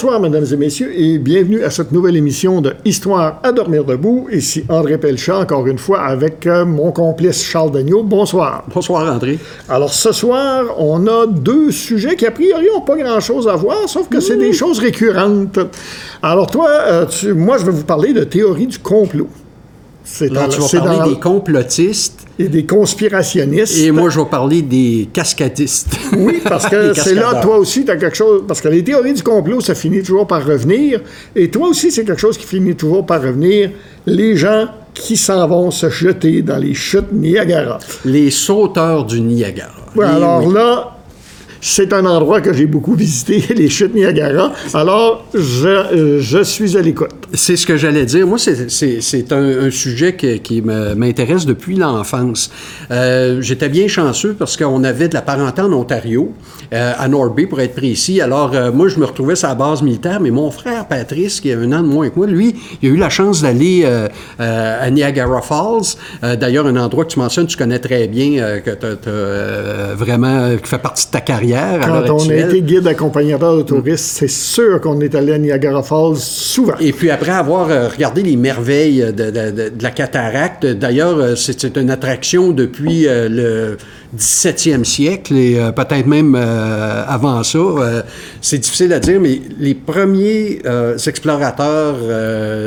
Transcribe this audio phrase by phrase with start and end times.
[0.00, 4.28] Bonsoir, mesdames et messieurs, et bienvenue à cette nouvelle émission de Histoire à dormir debout.
[4.30, 8.04] Ici André Pelchat, encore une fois, avec euh, mon complice Charles Dagneau.
[8.04, 8.62] Bonsoir.
[8.72, 9.40] Bonsoir, André.
[9.68, 13.88] Alors, ce soir, on a deux sujets qui, a priori, n'ont pas grand-chose à voir,
[13.88, 15.58] sauf que c'est des choses récurrentes.
[16.22, 19.26] Alors, toi, euh, tu- moi, je vais vous parler de théorie du complot.
[20.04, 23.78] C'est dans- tu vas parler dans- des complotistes et des conspirationnistes.
[23.78, 25.98] et moi, je vais parler des cascadistes.
[26.16, 28.42] Oui, parce que c'est là, toi aussi, tu as quelque chose.
[28.46, 31.00] Parce que les théories du complot, ça finit toujours par revenir.
[31.34, 33.70] Et toi aussi, c'est quelque chose qui finit toujours par revenir.
[34.06, 37.78] Les gens qui s'en vont se jeter dans les chutes Niagara.
[38.04, 39.70] Les sauteurs du Niagara.
[39.94, 40.54] Ouais, Et alors oui.
[40.54, 40.97] là,
[41.60, 44.52] c'est un endroit que j'ai beaucoup visité, les chutes Niagara.
[44.74, 47.10] Alors, je, euh, je suis à l'écoute.
[47.34, 48.26] C'est ce que j'allais dire.
[48.26, 52.50] Moi, c'est- un, un sujet qui me- m'intéresse depuis l'enfance.
[52.90, 56.32] Euh, J'étais bien chanceux parce qu'on avait de la parenté en Ontario,
[56.72, 58.20] euh, à Norby pour être précis.
[58.20, 61.58] Alors, moi, je me retrouvais sur la base militaire, mais mon frère Patrice, qui a
[61.58, 63.84] un an de moins que moi, lui, il a eu la chance d'aller
[64.38, 65.96] à Niagara Falls.
[66.38, 70.68] D'ailleurs, un endroit que tu mentionnes, tu connais très bien, que tu as, vraiment, qui
[70.68, 71.48] fait partie de ta carrière.
[71.84, 72.48] Quand on a actuelle.
[72.50, 76.74] été guide accompagnateur de touristes, c'est sûr qu'on est allé à Niagara Falls souvent.
[76.80, 81.18] Et puis après avoir euh, regardé les merveilles de, de- de- de la cataracte, d'ailleurs,
[81.18, 83.76] euh, c'est une attraction depuis euh, le
[84.18, 87.58] 17e siècle et peut-être même avant ça.
[88.40, 90.62] C'est difficile à dire, mais les premiers
[91.06, 91.96] explorateurs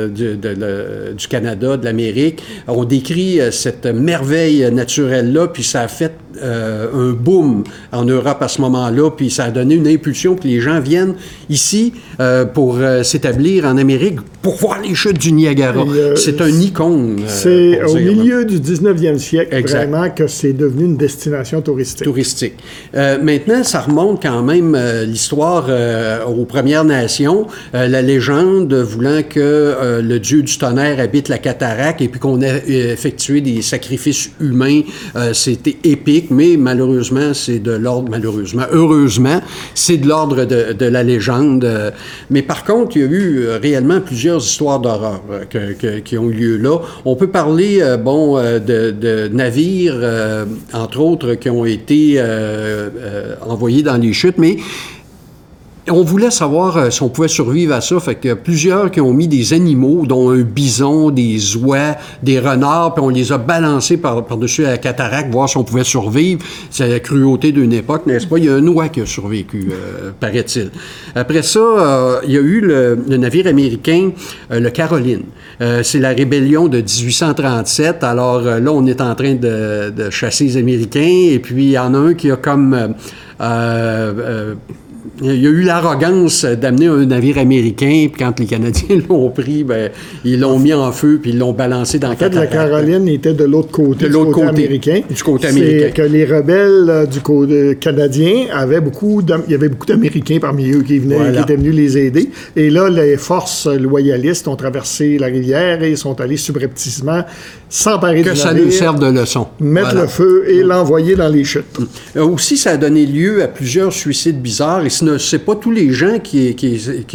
[0.08, 7.10] du, du Canada, de l'Amérique, ont décrit cette merveille naturelle-là, puis ça a fait un
[7.10, 10.80] boom en Europe à ce moment-là, puis ça a donné une impulsion que les gens
[10.80, 11.14] viennent
[11.48, 15.84] ici euh, pour euh, s'établir en Amérique pour voir les chutes du Niagara.
[15.86, 17.20] Euh, c'est un icône.
[17.28, 19.88] C'est au dire, là, milieu du 19e siècle, Exact.
[19.88, 22.04] vraiment, que c'est devenu une destination touristique.
[22.04, 22.54] touristique.
[22.94, 25.68] Maintenant, ça remonte quand même l'histoire
[26.26, 32.08] aux Premières Nations, la légende voulant que le dieu du tonnerre habite la cataracte et
[32.08, 34.82] puis qu'on a effectué des sacrifices humains.
[35.32, 39.40] C'était épique, mais malheureusement, c'est de l'ordre, malheureusement, heureusement,
[39.74, 41.64] c'est de l'ordre de, la légende.
[41.64, 41.90] Euh,
[42.30, 45.22] Mais par contre, il y a eu euh, réellement plusieurs histoires d'horreur
[45.54, 46.78] euh, qui ont eu lieu là.
[47.04, 50.00] On peut parler, bon, de, navires,
[50.72, 52.22] entre autres, qui ont été
[53.46, 54.56] envoyés dans les chutes, mais
[55.90, 57.98] on voulait savoir euh, si on pouvait survivre à ça.
[57.98, 62.94] Fait que plusieurs qui ont mis des animaux, dont un bison, des oies, des renards,
[62.94, 66.40] puis on les a balancés par- par-dessus la cataracte, voir si on pouvait survivre.
[66.70, 68.38] C'est la cruauté d'une époque, n'est-ce pas?
[68.38, 70.70] Il y a un oie qui a survécu, euh, paraît-il.
[71.14, 74.10] Après ça, euh, il y a eu le, navire américain,
[74.52, 75.22] euh, le Caroline.
[75.84, 78.02] C'est la rébellion de 1837.
[78.02, 81.28] Alors là, on est en train de, de chasser les Américains.
[81.30, 82.74] Et puis, il y en a un qui a comme...
[82.74, 84.54] euh, euh,
[85.20, 89.62] il y a eu l'arrogance d'amener un navire américain, puis quand les Canadiens l'ont pris,
[89.62, 89.90] ben,
[90.24, 92.46] ils l'ont mis en feu, puis ils l'ont balancé dans En fait, la.
[92.46, 95.00] Caroline était de l'autre côté, De du l'autre côté, côté, américain.
[95.08, 95.90] du côté C'est américain.
[95.90, 100.70] que les rebelles euh, du côté canadien avaient beaucoup, il y avait beaucoup d'Américains parmi
[100.72, 101.32] eux qui venaient, Voilà.
[101.32, 102.30] qui étaient venus les aider.
[102.56, 107.24] Et là, les forces loyalistes ont traversé la rivière et sont allés subrepticement
[107.68, 109.46] s'emparer Que du ça navire, nous serve de leçon.
[109.60, 110.02] mettre Voilà.
[110.02, 111.64] le feu et l'envoyer dans les chutes.
[112.16, 114.84] Euh, Aussi, ça a donné lieu à plusieurs suicides bizarres.
[114.84, 116.56] Et ne c'est pas tous les gens qui,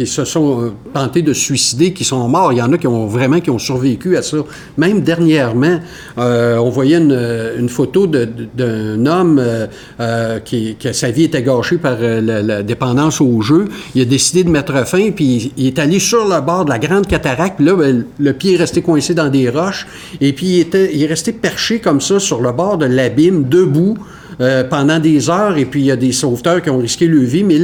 [0.06, 2.52] se sont euh, tentés de suicider qui sont morts.
[2.52, 4.38] Il y en a qui ont vraiment qui ont survécu à ça.
[4.76, 5.80] Même dernièrement,
[6.18, 7.18] euh, on voyait une,
[7.58, 9.66] une photo d'un homme euh,
[10.00, 13.68] euh, qui, que sa vie était gâchée par euh, la, dépendance au jeu.
[13.94, 16.78] Il a décidé de mettre fin, puis il est allé sur le bord de la
[16.78, 17.60] grande cataracte.
[17.60, 19.86] Là, ben, le pied est resté coincé dans des roches.
[20.20, 23.48] Et puis, il, était, il est resté perché comme ça sur le bord de l'abîme,
[23.48, 23.96] debout.
[24.40, 27.24] Euh, pendant des heures, et puis il y a des sauveteurs qui ont risqué leur
[27.24, 27.58] vie, mais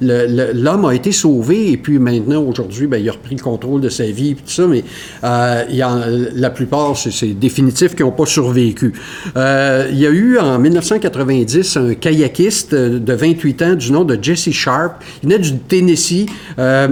[0.00, 3.88] l'homme a été sauvé, et puis maintenant, aujourd'hui, ben, il a repris le contrôle de
[3.88, 4.84] sa vie, puis tout ça, mais
[5.24, 6.00] euh, il y en-
[6.34, 8.92] la plupart, c'est- définitif, qui n'ont pas survécu.
[9.36, 14.18] Euh, il y a eu en 1990 un kayakiste de 28 ans du nom de
[14.20, 15.02] Jesse Sharp.
[15.22, 16.26] Il venait du Tennessee.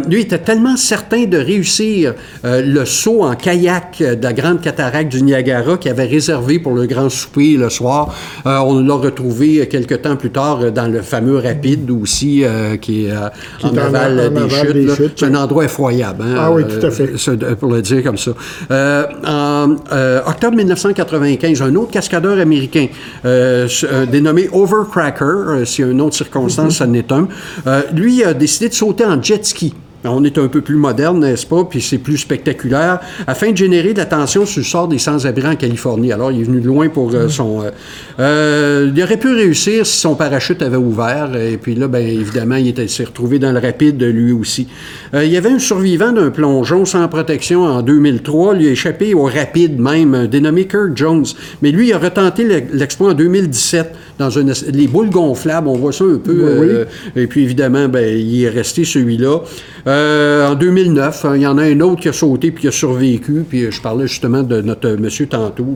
[0.08, 2.14] Lui était tellement certain de réussir
[2.44, 6.86] le saut en kayak de la grande cataracte du Niagara qu'il avait réservé pour le
[6.86, 8.14] grand souper le soir.
[8.44, 9.21] On l'a retrouvé
[9.68, 13.28] quelques temps plus tard euh, dans le fameux rapide aussi, euh, qui euh,
[13.62, 14.72] en est en- aval en des chutes.
[14.72, 14.94] des là.
[14.96, 16.22] chutes, C'est un endroit effroyable.
[16.26, 17.10] hein, Ah oui, tout à fait.
[17.28, 18.32] euh, pour le dire comme ça.
[18.70, 22.86] Euh, en euh, octobre 1995, un autre cascadeur américain,
[23.24, 27.28] euh, euh, dénommé Overcracker, euh, s'il y a un autre circonstance, ça n'est un,
[27.66, 29.74] euh, lui a décidé de sauter en jet ski.
[30.04, 31.64] On est un peu plus moderne, n'est-ce pas?
[31.64, 35.56] Puis c'est plus spectaculaire, afin de générer de l'attention sur le sort des sans-abri en
[35.56, 36.12] Californie.
[36.12, 37.62] Alors, il est venu de loin pour euh, son...
[38.18, 41.36] Euh, il aurait pu réussir si son parachute avait ouvert.
[41.36, 44.66] Et puis là, bien évidemment, il s'est retrouvé dans le rapide, lui aussi.
[45.14, 48.54] il y avait un survivant d'un plongeon sans protection en 2003.
[48.54, 51.26] Lui a échappé au rapide même, dénommé Kirk Jones.
[51.62, 55.68] Mais lui, il a retenté l'exploit en 2017 dans une, les boules gonflables.
[55.68, 56.86] On voit ça un peu.
[57.14, 59.40] et puis, évidemment, ben, il est resté celui-là.
[59.92, 62.68] Euh, en 2009, hein, il y en a un autre qui a sauté puis qui
[62.68, 63.44] a survécu.
[63.48, 65.66] Puis je parlais justement de notre monsieur tantôt.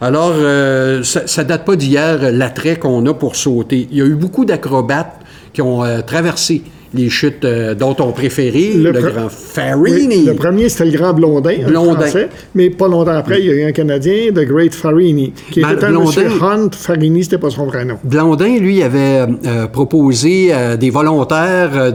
[0.00, 3.88] Alors, euh, ça, ça date pas d'hier, l'attrait qu'on a pour sauter.
[3.90, 5.20] Il y a eu beaucoup d'acrobates
[5.52, 6.62] qui ont euh, traversé
[6.94, 10.24] les chutes euh, dont on préféré, le, grand Farini.
[10.24, 12.00] le premier, c'était le grand Blondin, Blondin.
[12.00, 15.60] Français, mais pas longtemps après, il y a eu un Canadien, The Great Farini, qui
[15.60, 17.98] était un monsieur Hunt Farini, c'était pas son vrai nom.
[18.04, 21.92] Blondin, lui, avait euh, proposé euh, des volontaires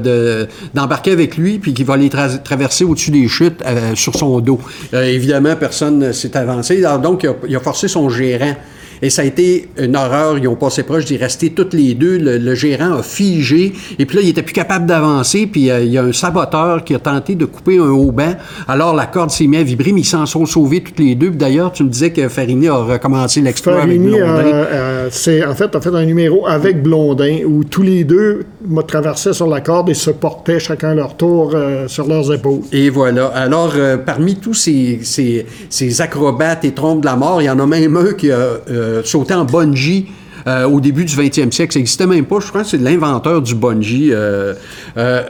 [0.74, 3.64] d'embarquer avec lui, puis qu'il va les traverser au-dessus des chutes
[3.96, 4.60] sur son dos.
[4.94, 8.56] évidemment, personne ne s'est avancé, donc il a forcé son gérant
[9.02, 10.38] et ça a été une horreur.
[10.38, 12.18] Ils ont passé proche d'y rester toutes les deux.
[12.18, 13.74] Le, gérant a figé.
[13.98, 15.48] Et puis là, il était plus capable d'avancer.
[15.48, 18.36] Puis euh, il y a un saboteur qui a tenté de couper un haut banc.
[18.68, 21.32] Alors la corde s'est mise à vibrer, mais ils s'en sont sauvés toutes les deux.
[21.32, 24.18] D'ailleurs, tu me disais que Farini a recommencé l'exploit avec Blondin.
[24.18, 28.46] Euh, euh, c'est en fait, a fait un numéro avec Blondin où tous les deux
[28.88, 31.56] traversaient sur la corde et se portaient chacun leur tour
[31.88, 32.62] sur leurs épaules.
[32.72, 33.28] Et voilà.
[33.28, 33.74] Alors,
[34.06, 37.98] parmi tous ces, ces, acrobates et trompes de la mort, il y en a même
[37.98, 38.36] un qui a
[38.70, 40.08] euh, sauter en bungee.
[40.46, 41.72] Euh, au début du 20e siècle.
[41.72, 42.42] Ça n'existait même pas.
[42.42, 44.12] Je crois que c'est l'inventeur du bungee.
[44.12, 44.54] Euh,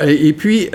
[0.07, 0.71] et puis,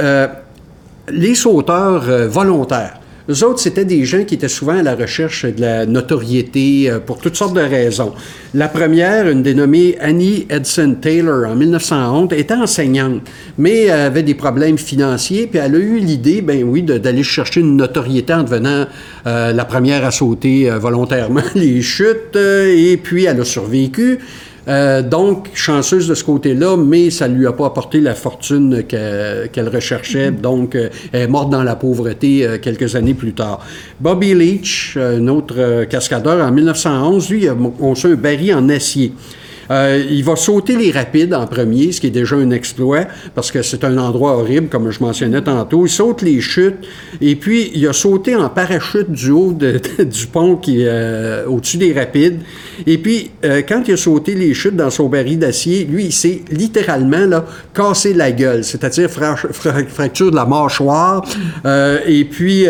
[1.08, 2.97] les sauteurs volontaires.
[3.30, 6.98] Eux autres, c'était des gens qui étaient souvent à la recherche de la notoriété euh,
[6.98, 8.14] pour toutes sortes de raisons.
[8.54, 13.20] La première, une dénommée Annie Edson Taylor, en 1911, était enseignante,
[13.58, 17.76] mais avait des problèmes financiers, puis elle a eu l'idée, ben oui, d'aller chercher une
[17.76, 18.86] notoriété en devenant
[19.26, 24.20] euh, la première à sauter euh, volontairement les chutes, et puis elle a survécu.
[24.68, 28.84] Euh, donc, chanceuse de ce côté-là, mais ça ne lui a pas apporté la fortune
[28.86, 30.30] qu'elle recherchait.
[30.30, 30.40] Mm-hmm.
[30.40, 33.60] Donc, euh, elle est morte dans la pauvreté euh, quelques années plus tard.
[33.98, 39.12] Bobby Leach, un autre cascadeur, en 1911, lui, a conçu un baril en acier.
[39.70, 43.50] Euh, il va sauter les rapides en premier, ce qui est déjà un exploit, parce
[43.50, 45.86] que c'est un endroit horrible, comme je mentionnais tantôt.
[45.86, 46.86] Il saute les chutes,
[47.20, 49.52] et puis il a sauté en parachute du haut
[49.98, 52.40] du pont qui est euh, au-dessus des rapides.
[52.86, 56.12] Et puis, euh, quand il a sauté les chutes dans son baril d'acier, lui, il
[56.12, 57.44] s'est littéralement là,
[57.74, 61.24] cassé la gueule, c'est-à-dire fracture de la mâchoire.
[62.06, 62.66] et puis,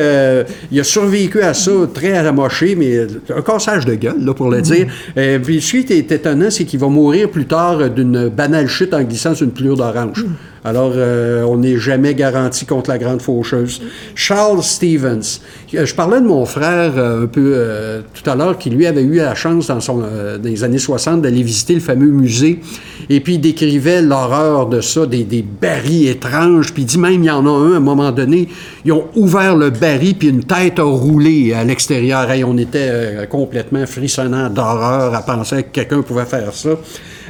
[0.73, 4.61] il a survécu à ça, très amoché, mais un cassage de gueule, là, pour le
[4.61, 4.87] dire.
[5.17, 8.95] Et puis, ce qui est étonnant, c'est qu'il va mourir plus tard d'une banale chute
[8.95, 10.25] en glissant sur une pelure d'orange.
[10.65, 13.81] Alors, euh, on n'est jamais garanti contre la grande faucheuse.
[14.15, 15.41] Charles Stevens.
[15.75, 19.03] Euh, je parlais de mon frère euh, un peu tout à l'heure, qui lui avait
[19.03, 22.61] eu la chance dans, son, dans les années 60 d'aller visiter le fameux musée.
[23.09, 26.73] Et puis, il décrivait l'horreur de ça, des, des barils étranges.
[26.73, 28.49] Puis, il dit même, il y en a un, à un moment donné,
[28.85, 32.31] ils ont ouvert le baril, puis une tête a roulé à l'extérieur.
[32.33, 36.71] Et on était complètement frissonnant d'horreur à penser que quelqu'un pouvait faire ça.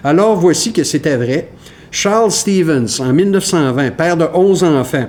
[0.05, 1.49] Alors, voici que c'était vrai.
[1.91, 5.09] Charles Stevens, en 1920, père de 11 enfants,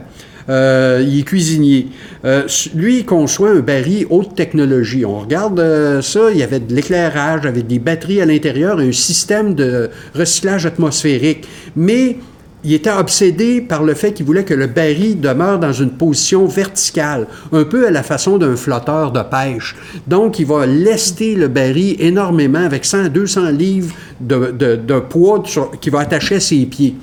[0.49, 1.87] euh, il est cuisinier.
[2.25, 5.05] Euh, lui, il conçoit un baril haute technologie.
[5.05, 8.91] On regarde euh, ça, il y avait de l'éclairage, avec des batteries à l'intérieur, un
[8.91, 11.47] système de recyclage atmosphérique.
[11.75, 12.17] Mais
[12.63, 16.45] il était obsédé par le fait qu'il voulait que le baril demeure dans une position
[16.45, 19.75] verticale, un peu à la façon d'un flotteur de pêche.
[20.07, 25.43] Donc, il va lester le baril énormément avec 100 à 200 livres de, poids
[25.79, 26.95] qui va attacher à ses pieds.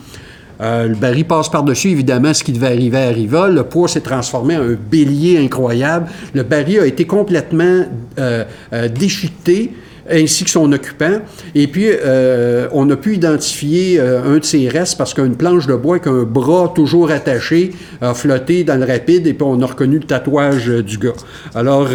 [0.60, 3.48] Euh, le baril passe par-dessus, évidemment, ce qui devait arriver arriva.
[3.48, 6.08] Le poids s'est transformé en un bélier incroyable.
[6.34, 7.84] Le baril a été complètement
[8.18, 9.72] euh, euh, déchiqueté
[10.10, 11.20] ainsi que son occupant.
[11.54, 15.66] Et puis, euh, on a pu identifier euh, un de ses restes parce qu'une planche
[15.66, 19.60] de bois avec un bras toujours attaché a flotté dans le rapide et puis on
[19.62, 21.12] a reconnu le tatouage euh, du gars.
[21.54, 21.88] Alors,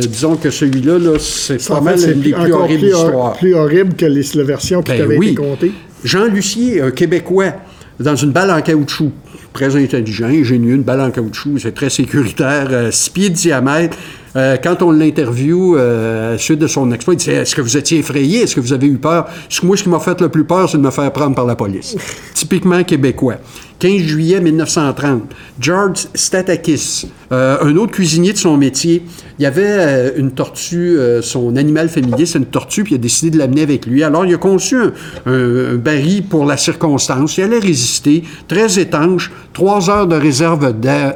[0.00, 3.32] disons que celui-là, -là, c'est pas mal une des plus horribles plus, histoires.
[3.36, 5.72] plus horrible que les, la version qui ben avait été contée.
[6.04, 7.52] Jean Lucier, un Québécois,
[7.98, 9.12] dans une balle en caoutchouc
[9.56, 13.96] très intelligent, ingénieux, une balle en caoutchouc, c'est très sécuritaire, 6 pieds de diamètre,
[14.36, 17.62] Euh, quand on l'interview euh, à la suite de son exploit, il dit Est-ce que
[17.62, 18.42] vous étiez effrayé?
[18.42, 19.26] Est-ce que vous avez eu peur?
[19.62, 21.56] Moi, ce qui m'a fait le plus peur, c'est de me faire prendre par la
[21.56, 21.96] police.
[22.34, 23.36] Typiquement québécois.
[23.78, 25.22] 15 juillet 1930,
[25.60, 29.02] George Statakis, euh, un autre cuisinier de son métier,
[29.38, 32.96] il y avait euh, une tortue, euh, son animal familier, c'est une tortue, puis il
[32.96, 34.02] a décidé de l'amener avec lui.
[34.02, 34.92] Alors, il a conçu un,
[35.26, 37.36] un, un, baril pour la circonstance.
[37.36, 41.14] Il allait résister, très étanche, trois heures de réserve d'air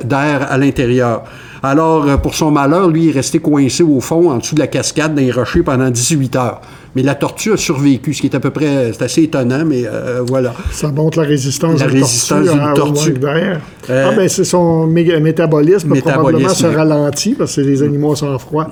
[0.51, 1.25] à l'intérieur.
[1.63, 4.67] Alors, pour son malheur, lui, il est resté coincé au fond, en dessous de la
[4.67, 6.61] cascade, dans les rochers pendant 18 heures.
[6.97, 9.83] Mais la tortue a survécu, ce qui est à peu près, c'est assez étonnant, mais
[9.87, 10.53] euh, voilà.
[10.73, 13.13] Ça montre la résistance la d'une résistance tortue, d'une au tortue.
[13.13, 13.61] d'air.
[13.91, 18.17] Euh, ah ben c'est son mé- métabolisme, probablement Métabolisme, se ralentit parce que des animaux
[18.17, 18.69] sans froid.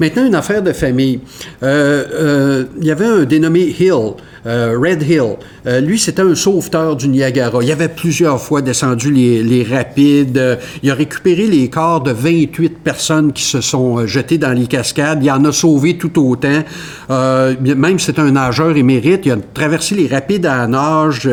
[0.00, 1.20] Maintenant, une affaire de famille.
[1.62, 4.14] Euh, euh, il y avait un dénommé Hill,
[4.46, 5.36] euh, Red Hill.
[5.82, 7.60] Lui, c'était un sauveteur du Niagara.
[7.62, 10.58] Il avait plusieurs fois descendu les, les rapides.
[10.82, 15.24] Il a récupéré les corps de 28 personnes qui se sont jetées dans les cascades.
[15.24, 16.62] Il en a sauvé tout autant.
[17.08, 19.22] Même c'est un nageur émérite.
[19.24, 21.26] Il a traversé les rapides à nage.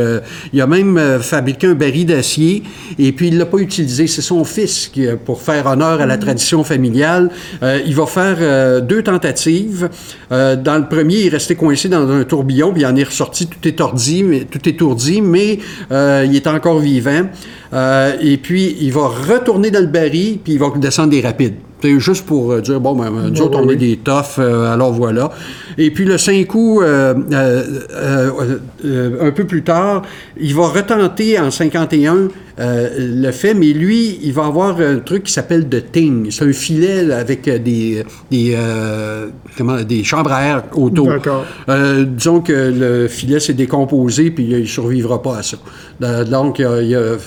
[0.54, 2.64] Il a même fabriqué un baril d'acier.
[2.98, 4.08] Et puis, il l'a pas utilisé.
[4.08, 7.32] C'est son fils qui, pour faire honneur à la tradition familiale.
[7.62, 9.90] Il va faire euh, deux tentatives.
[10.32, 13.04] Euh, dans le premier, il est resté coincé dans un tourbillon, puis il en est
[13.04, 15.60] ressorti tout étourdi, mais, tout étourdi, mais
[15.92, 17.28] euh, il est encore vivant.
[17.74, 21.56] Euh, et puis, il va retourner dans le baril, puis il va descendre des rapides.
[21.82, 24.38] C'est juste pour euh, dire, bon, ben, nous Oui, autres, oui, on est des toughs,
[24.40, 25.32] euh, alors voilà.
[25.78, 27.64] Et puis, le 5 août, euh, euh,
[27.94, 30.04] euh, euh, un peu plus tard,
[30.40, 32.28] il va retenter en 51
[32.60, 36.28] euh, le fait, mais lui, il va avoir un truc qui s'appelle de ting.
[36.30, 41.08] C'est un filet là, avec euh, des, des, euh, comment, des chambres à air autour.
[41.08, 41.46] D'accord.
[41.70, 45.58] Euh, disons que le filet s'est décomposé, puis il ne survivra pas à ça.
[46.04, 47.18] Euh, Donc, il a, il a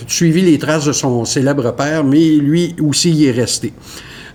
[0.41, 3.73] les traces de son célèbre père, mais lui aussi y est resté.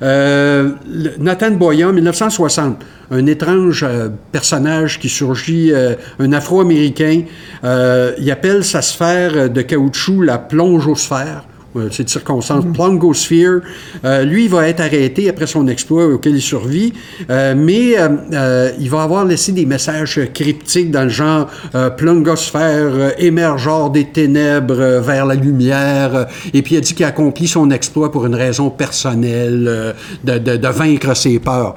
[0.02, 0.72] Euh,
[1.20, 7.24] Nathan Boyan, 1960, un étrange euh, personnage qui surgit, euh, un Afro-Américain.
[7.64, 11.44] Il appelle sa sphère de caoutchouc la plongosphère.
[11.80, 13.62] Euh, C'est de circonstance, plongosphere.
[14.06, 16.94] Euh, lui, il va être arrêté après son exploit auquel il survit,
[17.30, 17.96] euh, mais
[18.80, 21.48] il va avoir laissé des messages cryptiques dans le genre
[21.98, 27.10] plongosphère, euh, émergeur des ténèbres vers la lumière, et puis il a dit qu'il a
[27.10, 31.76] accompli son exploit pour une raison personnelle, de, de- de vaincre ses peurs.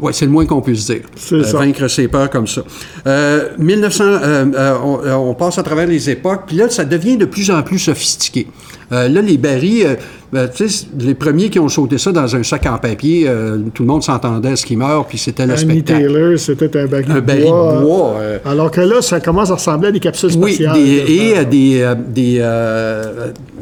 [0.00, 1.02] Oui, c'est le moins qu'on puisse dire.
[1.32, 1.58] Euh, ça.
[1.58, 2.62] Vaincre ses peurs comme ça.
[3.06, 7.16] Euh, 1900, euh, euh, on, on passe à travers les époques, puis là, ça devient
[7.16, 8.48] de plus en plus sophistiqué.
[8.94, 9.94] Euh, là, les barils, euh,
[10.32, 13.58] ben, tu sais, les premiers qui ont sauté ça dans un sac en papier, euh,
[13.74, 16.02] tout le monde s'entendait à ce qui meurt, puis c'était le spectacle.
[16.02, 17.74] Taylor, c'était un baril Un de baril bois.
[17.76, 18.16] de bois.
[18.44, 20.74] Alors que là, ça commence à ressembler à des capsules oui, spatiales.
[20.74, 22.40] des- et euh, des,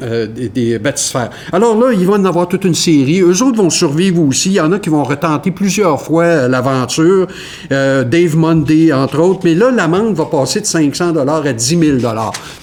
[0.01, 1.31] des, des, des bathysphères.
[1.53, 3.21] Alors là, il va en avoir toute une série.
[3.21, 4.51] Eux autres vont survivre aussi.
[4.51, 7.27] Il y en a qui vont retenter plusieurs fois l'aventure.
[7.71, 9.41] Euh, Dave Monday, entre autres.
[9.45, 11.99] Mais là, l'amende va passer de 500 à 10 000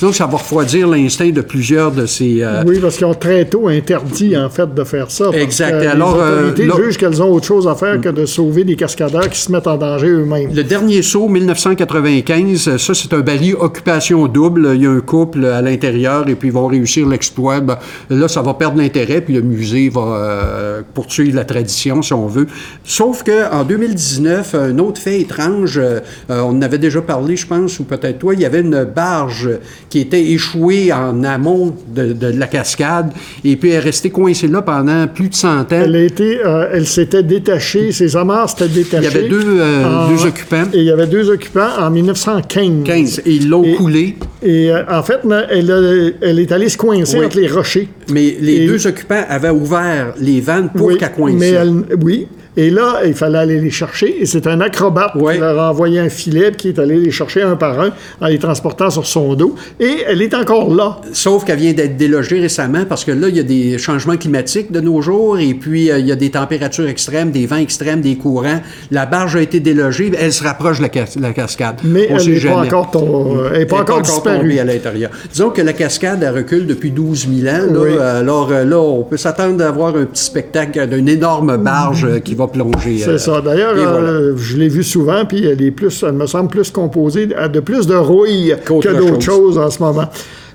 [0.01, 2.41] Donc, ça va refroidir l'instinct de plusieurs de ces...
[2.41, 5.25] euh, Oui, parce qu'ils ont très tôt interdit, en fait, de faire ça.
[5.25, 5.81] parce Exact.
[5.81, 8.63] que Alors, les euh, autorités jugent qu'elles ont autre chose à faire que de sauver
[8.63, 10.53] des cascadeurs qui se mettent en danger eux-mêmes.
[10.53, 14.71] Le dernier saut, 1995, euh, ça, c'est un baril occupation double.
[14.75, 17.59] Il y a un couple à l'intérieur et puis ils vont réussir l'exploit.
[17.59, 17.77] Ben,
[18.09, 22.27] là, ça va perdre l'intérêt, puis le musée va euh, poursuivre la tradition, si on
[22.27, 22.47] veut.
[22.83, 25.99] Sauf qu'en 2019, un autre fait étrange, euh,
[26.29, 28.83] euh, on en avait déjà parlé, je pense, ou peut-être toi, il y avait une
[28.83, 29.49] barge
[29.89, 33.12] qui était échouée en amont de, de la cascade
[33.43, 35.65] et puis elle est restée coincée là pendant plus de 100 ans.
[35.72, 39.08] Elle, a été, euh, elle s'était détachée, ses amarres s'étaient détachées.
[39.08, 40.63] Il y avait deux, euh, en- deux occupants.
[40.74, 42.84] Et il y avait deux occupants en 1915.
[42.84, 44.15] 15, et ils l'ont Et- coulé.
[44.41, 45.19] Et euh, en fait,
[45.51, 47.25] elle, a- elle est allée se coincer Oui.
[47.25, 47.88] entre les rochers.
[48.12, 51.34] Mais les Et- deux occupants avaient ouvert les vannes pour oui, qu'elle coince.
[51.38, 52.27] mais elle- oui.
[52.61, 54.21] Et là, il fallait aller les chercher.
[54.21, 55.35] Et c'est un acrobate Ouais.
[55.35, 58.27] qui leur a envoyé un filet qui est allé les chercher un par un en
[58.27, 59.55] les transportant sur son dos.
[59.79, 60.97] Et elle est encore là.
[61.13, 64.71] Sauf qu'elle vient d'être délogée récemment parce que là, il y a des changements climatiques
[64.73, 68.01] de nos jours et puis euh, il y a des températures extrêmes, des vents extrêmes,
[68.01, 68.59] des courants.
[68.91, 71.77] La barge a été délogée, elle se rapproche de la, cas- la cascade.
[71.85, 74.39] Mais On elle n'est pas encore, ton- elle est Elle pas encore disparue.
[74.41, 75.11] tombée à l'intérieur.
[75.31, 77.59] Disons que la cascade, elle recule depuis 12 000 ans.
[77.71, 77.79] là.
[77.79, 77.97] Oui.
[77.97, 82.19] Alors euh, là, on peut s'attendre à avoir un petit spectacle d'une énorme barge euh,
[82.19, 83.01] qui va plonger.
[83.01, 83.41] euh, C'est ça.
[83.41, 83.98] D'ailleurs, voilà.
[84.10, 87.60] euh, je l'ai vu souvent, puis elle est plus, elle me semble plus composée de,
[87.60, 89.24] plus de rouille que d'autres chose.
[89.24, 90.10] choses en ce moment.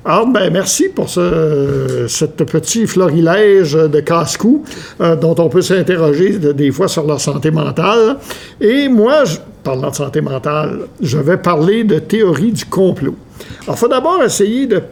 [0.07, 4.63] Alors, ben, merci pour ce cette petit florilège de casse-cou
[5.01, 8.17] euh, dont on peut s'interroger de- des fois sur leur santé mentale.
[8.61, 13.15] Et moi, je, parlant de santé mentale, je vais parler de théorie du complot.
[13.63, 14.83] Alors, il faut d'abord essayer de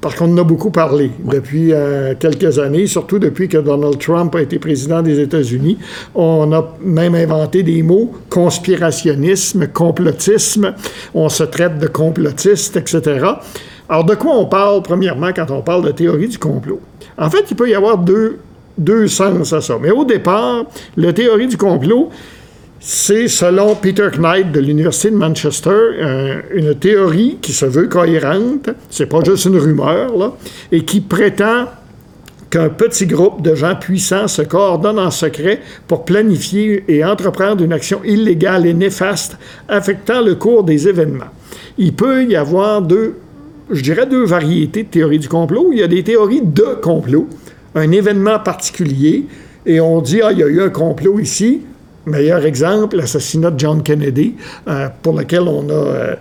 [0.00, 4.34] parce qu'on en a beaucoup parlé depuis euh, quelques années, surtout depuis que Donald Trump
[4.34, 5.78] a été président des États-Unis.
[6.14, 10.74] On a même inventé des mots conspirationnisme, complotisme.
[11.14, 13.24] On se traite de complotiste, etc.
[13.88, 16.80] Alors, de quoi on parle, premièrement, quand on parle de théorie du complot?
[17.16, 18.38] En fait, il peut y avoir deux,
[18.76, 19.78] deux sens à ça.
[19.80, 22.10] Mais au départ, la théorie du complot,
[22.80, 28.70] c'est, selon Peter Knight de l'Université de Manchester, euh, une théorie qui se veut cohérente,
[28.88, 30.36] c'est pas juste une rumeur,
[30.70, 31.66] et qui prétend
[32.50, 37.72] qu'un petit groupe de gens puissants se coordonne en secret pour planifier et entreprendre une
[37.72, 39.36] action illégale et néfaste
[39.68, 41.32] affectant le cours des événements.
[41.76, 43.16] Il peut y avoir deux,
[43.70, 45.70] je dirais deux variétés de théories du complot.
[45.72, 47.28] Il y a des théories de complot,
[47.74, 49.26] un événement particulier,
[49.66, 51.60] et on dit, ah, il y a eu un complot ici,
[52.08, 54.34] Meilleur exemple, l'assassinat de John Kennedy,
[54.66, 55.72] euh, pour lequel on a...
[55.72, 56.14] Euh,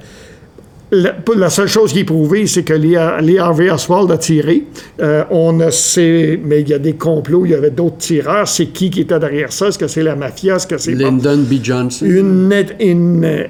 [0.89, 4.63] la, seule chose qui est prouvée, c'est que Lee, Harvey Oswald a tiré.
[5.01, 8.47] Euh, on ne sait, mais il y a des complots, il y avait d'autres tireurs.
[8.47, 9.67] C'est qui qui était derrière ça?
[9.67, 10.55] Est-ce que c'est la mafia?
[10.55, 10.93] Est-ce que c'est...
[10.93, 11.55] Lyndon B.
[11.61, 12.05] Johnson.
[12.05, 13.47] Une, une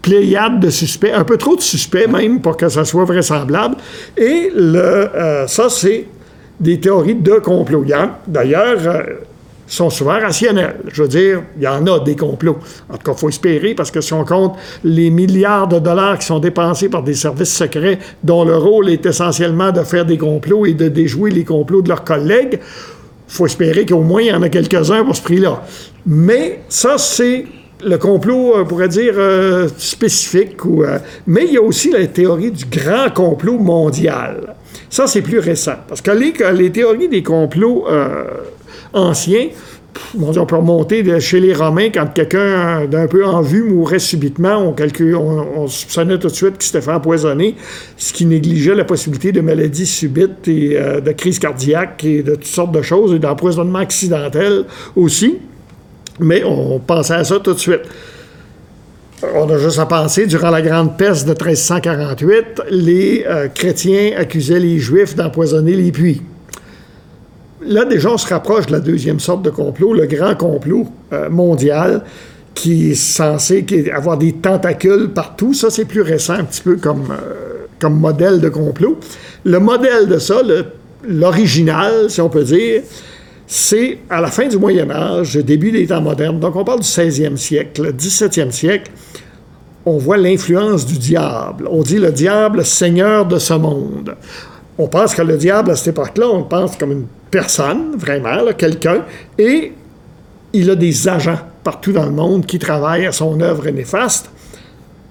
[0.00, 3.76] pléiade de suspects, un peu trop de suspects même pour que ça soit vraisemblable.
[4.16, 5.10] Et le,
[5.48, 6.06] ça, c'est
[6.58, 7.84] des théories de complot.
[8.26, 8.78] D'ailleurs,
[9.70, 10.76] sont souvent rationnels.
[10.88, 12.58] Je veux dire, il y en a des complots.
[12.88, 16.18] En tout cas, il faut espérer, parce que si on compte les milliards de dollars
[16.18, 20.18] qui sont dépensés par des services secrets dont le rôle est essentiellement de faire des
[20.18, 24.28] complots et de déjouer les complots de leurs collègues, il faut espérer qu'au moins il
[24.28, 25.62] y en a quelques-uns pour ce prix-là.
[26.04, 27.44] Mais ça, c'est
[27.84, 30.56] le complot, on pourrait dire, euh, spécifique.
[30.66, 30.98] Euh,
[31.28, 34.56] mais il y a aussi la théorie du grand complot mondial.
[34.90, 35.76] Ça, c'est plus récent.
[35.88, 37.86] Parce que les, les théories des complots...
[37.88, 38.24] Euh,
[38.92, 39.48] ancien.
[40.18, 44.72] on peut remonter chez les Romains, quand quelqu'un d'un peu en vue mourait subitement, on,
[44.72, 47.56] calcule, on, soupçonnait tout de suite qu'il s'était fait empoisonner,
[47.96, 52.34] ce qui négligeait la possibilité de maladies subites et euh, de crises cardiaques et de
[52.34, 54.64] toutes sortes de choses, et d'empoisonnement accidentel
[54.96, 55.38] aussi.
[56.18, 57.82] Mais on pensait à ça tout de suite.
[59.34, 64.60] On a juste à penser, durant la grande peste de 1348, les euh, chrétiens accusaient
[64.60, 66.22] les juifs d'empoisonner les puits
[67.62, 71.28] là, déjà, on se rapproche de la deuxième sorte de complot, le grand complot euh,
[71.28, 72.04] mondial
[72.54, 73.64] qui est censé
[73.94, 75.54] avoir des tentacules partout.
[75.54, 78.98] Ça, c'est plus récent, un petit peu comme, euh, comme modèle de complot.
[79.44, 80.42] Le modèle de ça,
[81.06, 82.82] l'original, si on peut dire,
[83.46, 86.40] c'est à la fin du Moyen Âge, début des temps modernes.
[86.40, 88.90] Donc, on parle du 16e siècle, le 17e siècle.
[89.86, 91.66] On voit l'influence du diable.
[91.70, 94.14] On dit le diable seigneur de ce monde.
[94.76, 99.04] On pense que le diable, à cette époque-là, on pense comme une personne, vraiment, quelqu'un,
[99.38, 99.72] et
[100.52, 104.30] il a des agents partout dans le monde qui travaillent à son œuvre néfaste.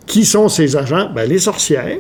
[0.06, 1.10] Qui sont ces agents?
[1.14, 2.00] Ben, les sorcières.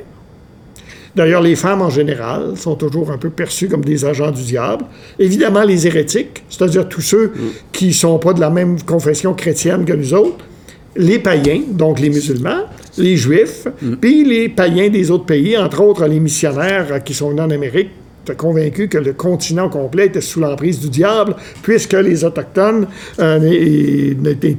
[1.15, 4.85] D'ailleurs, les femmes en général sont toujours un peu perçues comme des agents du diable.
[5.17, 7.31] Évidemment, les hérétiques, c'est-à-dire tous ceux mm.
[7.71, 10.45] qui ne sont pas de la même confession chrétienne que nous autres.
[10.95, 12.63] Les païens, donc les musulmans,
[12.97, 13.95] les juifs, mm.
[13.95, 17.89] puis les païens des autres pays, entre autres les missionnaires qui sont en Amérique,
[18.37, 22.87] convaincu que le continent complet était sous l'emprise du diable, puisque les Autochtones
[23.19, 23.39] euh,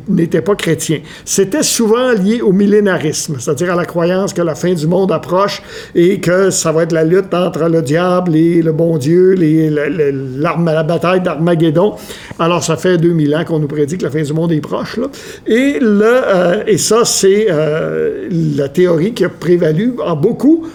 [0.09, 1.01] n'étaient pas chrétiens.
[1.25, 5.63] C'était souvent lié au millénarisme, c'est-à-dire à la croyance que la fin du monde approche
[5.95, 9.71] et que ça va être la lutte entre le diable et le bon Dieu, les,
[9.71, 11.95] la bataille d'Armageddon.
[12.39, 14.99] Alors, ça fait 2000 ans qu'on nous prédit que la fin du monde est proche.
[15.47, 20.67] Et, euh, et ça, c'est euh, la théorie qui a prévalu en beaucoup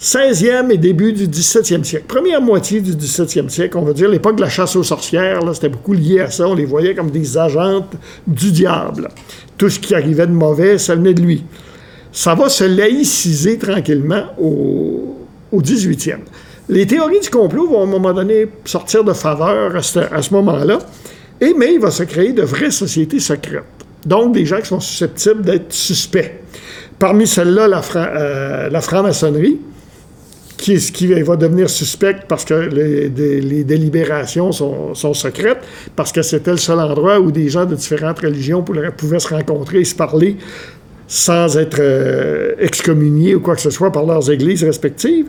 [0.00, 2.06] 16e et début du 17e siècle.
[2.08, 5.68] Première moitié du 17e siècle, on va dire, l'époque de la chasse aux sorcières, c'était
[5.68, 6.48] beaucoup lié à ça.
[6.48, 7.92] On les voyait comme des agentes
[8.26, 9.08] du diable.
[9.58, 11.44] Tout ce qui arrivait de mauvais, ça venait de lui.
[12.12, 15.16] Ça va se laïciser tranquillement au,
[15.52, 16.20] 18e.
[16.70, 20.78] Les théories du complot vont à un moment donné sortir de faveur à ce, moment-là,
[21.42, 23.64] et mais il va se créer de vraies sociétés secrètes.
[24.06, 26.40] Donc, des gens qui sont susceptibles d'être suspects.
[26.98, 29.58] Parmi celles-là, la, euh, la franc-maçonnerie,
[30.60, 35.60] qui, va devenir suspect parce que les, délibérations sont, secrètes,
[35.96, 39.80] parce que c'était le seul endroit où des gens de différentes religions pouvaient se rencontrer
[39.80, 40.36] et se parler
[41.06, 45.26] sans être euh, excommuniés ou quoi que ce soit par leurs églises respectives.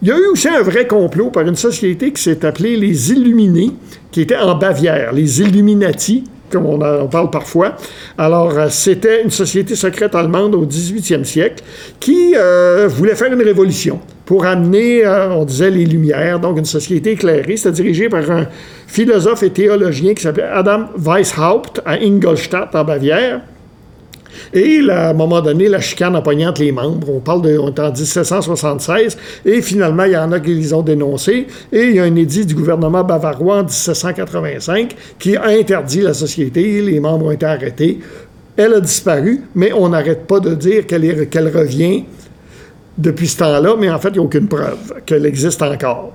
[0.00, 3.10] Il y a eu aussi un vrai complot par une société qui s'est appelée les
[3.10, 3.72] Illuminés,
[4.12, 7.74] qui était en Bavière, les Illuminati, comme on en parle parfois.
[8.16, 11.64] Alors, euh, c'était une société secrète allemande au 18e siècle
[11.98, 16.64] qui euh, voulait faire une révolution pour amener, euh, on disait, les Lumières, donc une
[16.64, 17.56] société éclairée.
[17.56, 18.46] C'était dirigé par un
[18.86, 23.42] philosophe et théologien qui s'appelait Adam Weishaupt à Ingolstadt, en Bavière.
[24.52, 27.08] Et à un moment donné, la chicane empoignante les membres.
[27.10, 29.16] On parle de, on est en 1776.
[29.44, 31.46] Et finalement, il y en a qui les ont dénoncés.
[31.72, 36.14] Et il y a un édit du gouvernement bavarois en 1785 qui a interdit la
[36.14, 36.82] société.
[36.82, 38.00] Les membres ont été arrêtés.
[38.56, 42.04] Elle a disparu, mais on n'arrête pas de dire qu'elle, revient
[42.96, 46.12] depuis ce temps-là, mais en fait, il n'y a aucune preuve qu'elle existe encore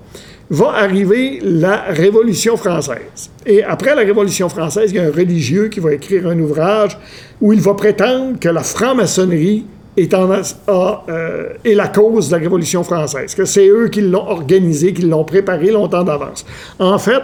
[0.49, 3.29] va arriver la Révolution française.
[3.45, 6.97] Et après la Révolution française, il y a un religieux qui va écrire un ouvrage
[7.39, 9.65] où il va prétendre que la franc-maçonnerie
[9.95, 14.93] est, euh, est la cause de la Révolution française, que c'est eux qui l'ont organisée,
[14.93, 16.45] qui l'ont préparée longtemps d'avance.
[16.79, 17.23] En fait,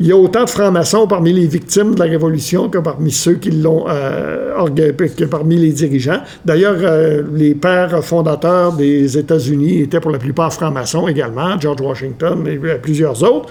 [0.00, 3.34] il y a autant de francs-maçons parmi les victimes de la Révolution que parmi ceux
[3.34, 6.20] qui l'ont euh, que parmi les dirigeants.
[6.44, 12.46] D'ailleurs, euh, les pères fondateurs des États-Unis étaient pour la plupart francs-maçons également, George Washington
[12.46, 13.48] et plusieurs autres.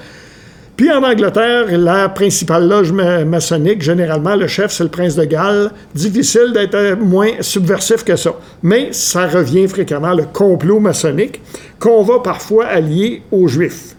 [0.77, 5.71] Puis en Angleterre, la principale loge maçonnique, généralement, le chef, c'est le prince de Galles.
[5.95, 8.35] Difficile d'être moins subversif que ça.
[8.61, 11.41] Mais ça revient fréquemment, le complot maçonnique,
[11.79, 13.96] qu'on va parfois allier aux Juifs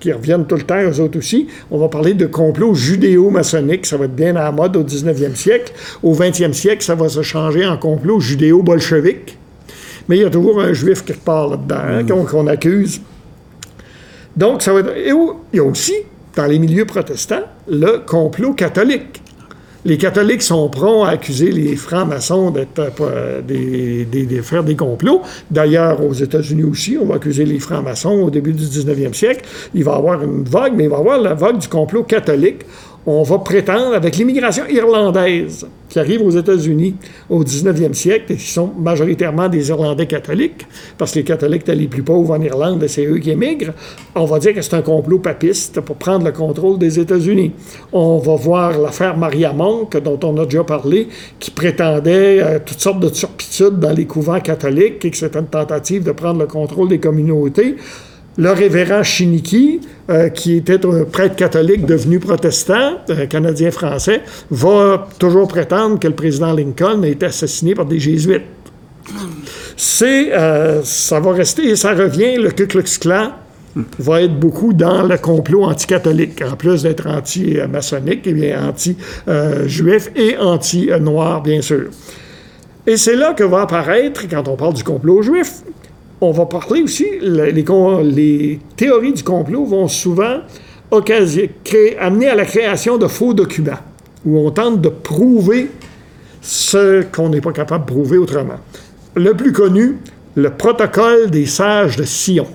[0.00, 1.48] qui reviennent tout le temps, eux autres aussi.
[1.70, 3.86] On va parler de complot judéo-maçonnique.
[3.86, 5.72] Ça va être bien à la mode au 19e siècle.
[6.02, 9.38] Au 20e siècle, ça va se changer en complot judéo-bolchevique.
[10.08, 12.26] Mais il y a toujours un juif qui repart là-dedans, hein, mm.
[12.26, 13.00] qu'on accuse.
[14.36, 14.96] Donc, ça va être...
[14.96, 15.10] Et
[15.52, 15.94] il y a aussi,
[16.36, 19.22] dans les milieux protestants, le complot catholique
[19.84, 25.22] les catholiques sont prompts à accuser les francs-maçons d'être euh, des, des, faire des complots.
[25.50, 29.44] D'ailleurs, aux États-Unis aussi, on va accuser les francs-maçons au début du 19e siècle.
[29.74, 32.02] Il va y avoir une vague, mais il va y avoir la vague du complot
[32.02, 32.62] catholique
[33.10, 36.94] on va prétendre, avec l'immigration irlandaise qui arrive aux États-Unis
[37.30, 40.66] au 19e siècle, et qui sont majoritairement des Irlandais catholiques,
[40.98, 43.72] parce que les catholiques étaient les plus pauvres en Irlande, et c'est eux qui émigrent,
[44.14, 47.52] on va dire que c'est un complot papiste pour prendre le contrôle des États-Unis.
[47.92, 52.80] On va voir l'affaire Maria Monk, dont on a déjà parlé, qui prétendait euh, toutes
[52.80, 56.46] sortes de turpitudes dans les couvents catholiques et que c'était une tentative de prendre le
[56.46, 57.76] contrôle des communautés
[58.38, 65.48] le révérend Chiniki, euh, qui était un prêtre catholique devenu protestant, euh, canadien-français, va toujours
[65.48, 68.42] prétendre que le président Lincoln a été assassiné par des jésuites.
[69.76, 73.32] C'est, euh, ça va rester et ça revient, le Ku Klux Klan
[73.98, 80.36] va être beaucoup dans le complot anticatholique, en plus d'être anti-maçonnique, et bien anti-juif et
[80.36, 81.88] anti-noir, bien sûr.
[82.86, 85.62] Et c'est là que va apparaître, quand on parle du complot juif,
[86.20, 90.38] on va parler aussi, les, théories du complot vont souvent
[92.00, 93.78] amener à la création de faux documents,
[94.24, 95.70] où on tente de prouver
[96.40, 98.58] ce qu'on n'est pas capable de prouver autrement.
[99.14, 99.98] Le plus connu,
[100.34, 102.46] le protocole des sages de Sion.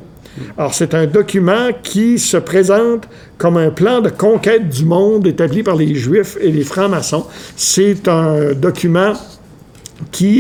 [0.58, 5.62] Alors, c'est un document qui se présente comme un plan de conquête du monde établi
[5.62, 7.26] par les Juifs et les francs-maçons.
[7.56, 9.14] C'est un document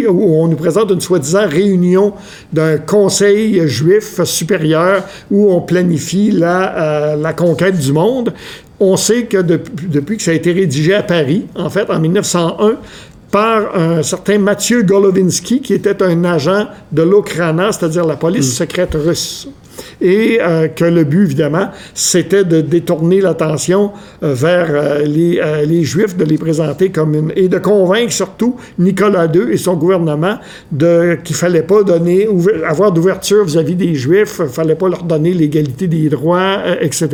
[0.08, 2.13] où on nous présente une soi-disant réunion
[2.52, 8.34] d'un conseil juif supérieur où on planifie la, euh, la conquête du monde.
[8.80, 12.76] On sait que depuis que ça a été rédigé à Paris, en fait, en 1901,
[13.34, 18.58] par un certain Mathieu Golovinsky, qui était un agent de l'Okrana, c'est-à-dire la police mm.
[18.58, 19.48] secrète russe
[20.02, 23.91] et euh, que le but, évidemment, c'était de détourner l'attention
[24.22, 27.34] euh, vers euh, les, les, Juifs, de les présenter comme une...
[27.36, 30.38] et de convaincre surtout Nicolas II et son gouvernement
[30.72, 32.28] de, qu'il ne fallait pas donner,
[32.67, 37.10] avoir d'ouverture vis-à-vis des Juifs, il ne fallait pas leur donner l'égalité des droits, etc.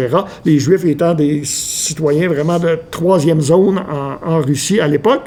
[0.46, 5.22] Les Juifs étant des citoyens vraiment de troisième zone en, en Russie à l'époque.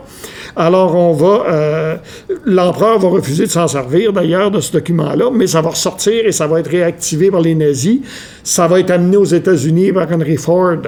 [0.56, 1.44] Alors, on va.
[1.48, 1.96] Euh,
[2.44, 6.32] L'empereur va refuser de s'en servir, d'ailleurs, de ce document-là, mais ça va ressortir et
[6.32, 8.00] ça va être réactivé par les nazis.
[8.44, 10.78] Ça va être amené aux États-Unis par Henry Ford,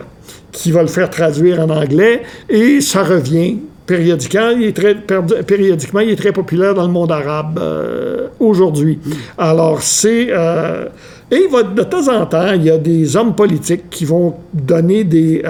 [0.53, 4.50] qui va le faire traduire en anglais, et ça revient périodiquement.
[4.50, 8.98] Il est très, périodiquement, il est très populaire dans le monde arabe euh, aujourd'hui.
[9.38, 10.29] Alors, c'est.
[10.31, 10.87] Euh,
[11.31, 15.42] et de temps en temps, il y a des hommes politiques qui vont donner des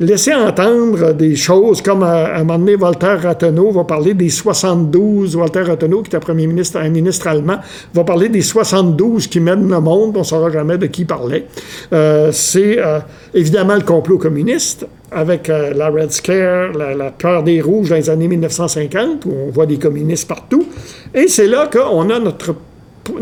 [0.00, 5.34] laisser entendre des choses comme à, un moment donné, Voltaire Ratonneau va parler des 72,
[5.36, 7.58] Walter Ratonneau, qui était premier ministre, un ministre allemand,
[7.94, 11.06] va parler des 72 qui mènent le monde, on ne saura jamais de qui il
[11.06, 11.46] parlait.
[11.92, 13.00] Euh, c'est euh,
[13.34, 17.96] évidemment le complot communiste, avec euh, la Red Scare, la, la, peur des Rouges dans
[17.96, 20.66] les années 1950, où on voit des communistes partout.
[21.14, 22.54] Et c'est là qu'on a notre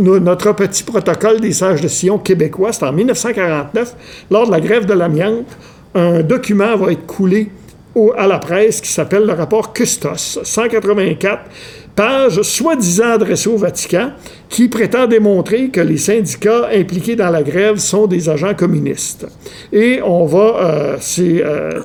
[0.00, 3.94] notre petit protocole des sages de Sion québécois, c'est en 1949,
[4.32, 5.46] lors de la grève de l'amiante,
[5.96, 7.48] un document va être coulé
[8.16, 11.42] à la presse qui s'appelle le rapport Custos, 184
[11.94, 14.11] pages, soi-disant adressées au Vatican,
[14.50, 19.26] qui prétend démontrer que les syndicats impliqués dans la grève sont des agents communistes.
[19.72, 21.80] Et on va, euh, euh,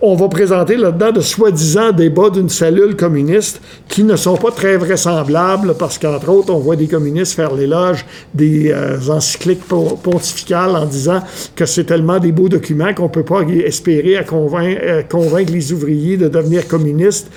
[0.00, 4.76] on va présenter là-dedans de soi-disant débats d'une cellule communiste qui ne sont pas très
[4.76, 10.86] vraisemblables parce qu'entre autres, on voit des communistes faire l'éloge des euh, encycliques pontificales en
[10.86, 11.20] disant
[11.56, 15.52] que c'est tellement des beaux documents qu'on ne peut pas espérer à convaincre, euh, convaincre
[15.52, 17.30] les ouvriers de devenir communistes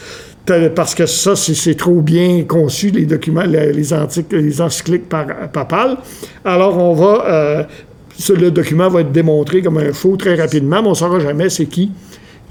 [0.76, 3.84] parce que ça, c'est trop bien conçu, les documents, les, les,
[4.32, 5.97] les encycliques papales.
[6.43, 7.26] Alors, on va...
[7.28, 7.63] Euh,
[8.30, 11.50] le document va être démontré comme un faux très rapidement, mais on ne saura jamais
[11.50, 11.91] c'est qui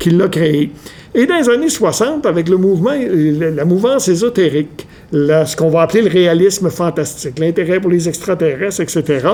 [0.01, 0.73] qui l'a créé.
[1.15, 6.03] Et dans les années 60, avec le mouvement, la mouvance ésotérique, ce qu'on va appeler
[6.03, 9.29] le réalisme fantastique, l'intérêt pour les extraterrestres, etc.,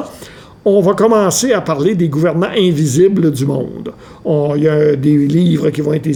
[0.68, 3.92] on va commencer à parler des gouvernements invisibles du monde.
[4.56, 6.08] il y a des livres qui vont être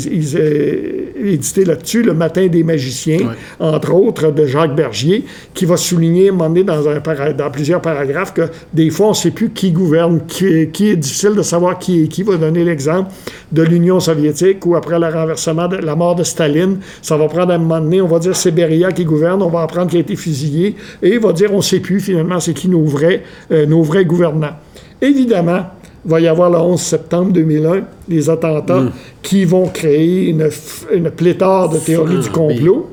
[1.28, 6.32] édités là-dessus, Le Matin des magiciens, entre autres, de Jacques Bergier, qui va souligner, à
[6.32, 10.46] dans, un dans plusieurs paragraphes, que des fois, on ne sait plus qui gouverne, qui,
[10.46, 12.22] est difficile de savoir qui est qui.
[12.22, 13.10] va donner l'exemple
[13.52, 17.52] de l'Union soviétique, où après le renversement, de, la mort de Staline, ça va prendre
[17.52, 20.02] un moment donné, on va dire c'est Beria qui gouverne, on va apprendre qu'il a
[20.02, 23.22] été fusillé, et il va dire on ne sait plus finalement c'est qui nos vrais,
[23.50, 24.56] euh, nos vrais gouvernants.
[25.00, 25.66] Évidemment,
[26.04, 28.92] il va y avoir le 11 septembre 2001, les attentats mm.
[29.22, 32.88] qui vont créer une, pléthore de théories du complot.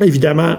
[0.00, 0.56] Évidemment,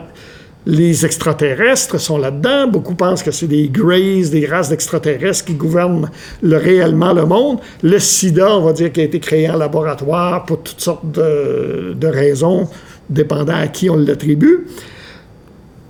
[0.65, 2.67] les extraterrestres sont là-dedans.
[2.67, 6.09] Beaucoup pensent que c'est des Greys, des races d'extraterrestres qui gouvernent
[6.41, 7.59] réellement le monde.
[7.83, 11.93] Le sida, on va dire, qui a été créé en laboratoire pour toutes sortes de,
[11.93, 12.67] de raisons,
[13.09, 14.65] dépendant à qui on l'attribue.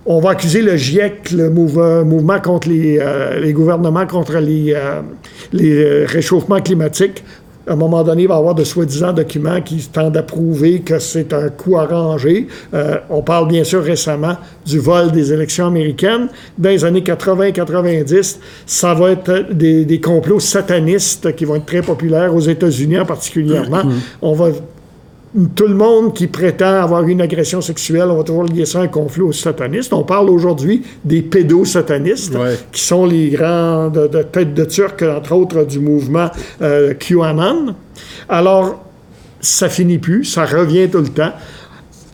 [0.07, 5.01] On va accuser le GIEC, le mouvement contre les, euh, gouvernements contre les, euh,
[5.55, 7.23] euh, réchauffements climatiques.
[7.67, 10.81] À un moment donné, il va y avoir de soi-disant documents qui tendent à prouver
[10.81, 12.47] que c'est un coup arrangé.
[13.09, 16.27] on parle bien sûr récemment du vol des élections américaines.
[16.59, 18.37] Dans les années 80-90,
[18.67, 23.05] ça va être des, des, complots satanistes qui vont être très populaires aux États-Unis en
[23.05, 23.83] particulièrement.
[23.83, 24.17] Mm-hmm.
[24.21, 24.49] On va
[25.55, 28.83] tout le monde qui prétend avoir une agression sexuelle, on va toujours lier ça à
[28.83, 29.91] un conflit aux satanistes.
[29.93, 32.37] On parle aujourd'hui des pédosatanistes,
[32.71, 36.29] qui sont les grands de, tête de turc, entre autres, du mouvement
[36.61, 37.75] euh, QAnon.
[38.29, 38.83] Alors,
[39.41, 41.33] ça finit plus, ça revient tout le temps.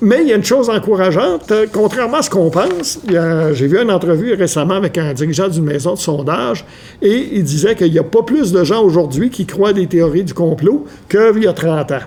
[0.03, 3.79] Mais il y a une chose encourageante, euh, contrairement à ce qu'on pense, j'ai vu
[3.79, 6.65] une entrevue récemment avec un dirigeant d'une maison de sondage
[7.03, 10.23] et il disait qu'il n'y a pas plus de gens aujourd'hui qui croient des théories
[10.23, 11.99] du complot qu'il y a 30 ans.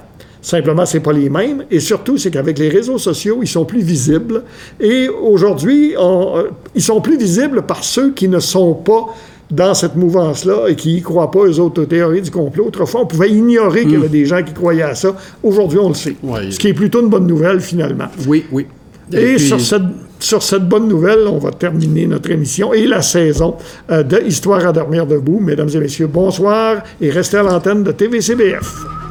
[0.44, 1.64] Simplement, c'est pas les mêmes.
[1.70, 4.42] Et surtout, c'est qu'avec les réseaux sociaux, ils sont plus visibles.
[4.78, 9.06] Et aujourd'hui, euh, ils sont plus visibles par ceux qui ne sont pas
[9.50, 12.66] dans cette mouvance-là et qui n'y croient pas aux autres théories du complot.
[12.66, 14.10] Autrefois, on pouvait ignorer qu'il y avait hmm.
[14.10, 15.16] des gens qui croyaient à ça.
[15.42, 16.14] Aujourd'hui, on le sait.
[16.50, 18.08] Ce qui est plutôt une bonne nouvelle, finalement.
[18.28, 18.66] Oui, oui.
[19.14, 19.82] Et, sur, cette,
[20.18, 23.54] sur cette bonne nouvelle, on va terminer notre émission et la saison
[23.90, 25.40] euh, de Histoire à dormir debout.
[25.40, 29.03] Mesdames et messieurs, bonsoir et restez à l'antenne de TVCBF.